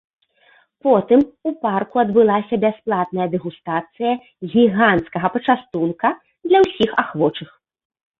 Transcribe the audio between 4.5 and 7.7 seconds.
гіганцкага пачастунка для ўсіх ахвочых.